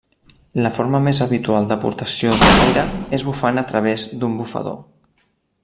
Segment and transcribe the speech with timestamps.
[0.65, 2.87] La forma més habitual d'aportació de l'aire
[3.19, 4.81] és bufant a través d'un bufador.